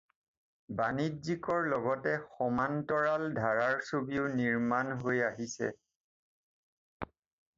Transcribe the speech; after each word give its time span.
বাণিজ্যিকৰ 0.77 1.67
লগতে 1.73 2.13
সমান্তৰাল 2.37 3.27
ধাৰাৰ 3.35 3.77
ছবিও 3.89 4.25
নিৰ্মাণ 4.39 4.89
হৈ 5.03 5.21
আহিছে। 5.27 5.69